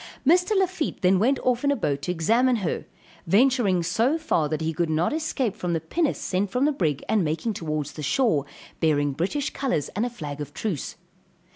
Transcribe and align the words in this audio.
Mr. 0.25 0.57
Lafitte 0.57 1.03
then 1.03 1.19
went 1.19 1.37
off 1.43 1.63
in 1.63 1.69
a 1.69 1.75
boat 1.75 2.01
to 2.01 2.11
examine 2.11 2.55
her, 2.65 2.85
venturing 3.27 3.83
so 3.83 4.17
far 4.17 4.49
that 4.49 4.59
he 4.61 4.73
could 4.73 4.89
not 4.89 5.13
escape 5.13 5.55
from 5.55 5.73
the 5.73 5.79
pinnace 5.79 6.17
sent 6.19 6.49
from 6.49 6.65
the 6.65 6.71
brig, 6.71 7.03
and 7.07 7.23
making 7.23 7.53
towards 7.53 7.91
the 7.91 8.01
shore, 8.01 8.47
bearing 8.79 9.13
British 9.13 9.51
colors 9.51 9.89
and 9.89 10.03
a 10.03 10.09
flag 10.09 10.41
of 10.41 10.55
truce. 10.55 10.95